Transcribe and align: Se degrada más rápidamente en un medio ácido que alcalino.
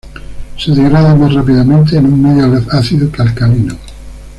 Se 0.57 0.71
degrada 0.71 1.13
más 1.13 1.31
rápidamente 1.31 1.95
en 1.95 2.07
un 2.07 2.23
medio 2.23 2.59
ácido 2.71 3.11
que 3.11 3.21
alcalino. 3.21 3.75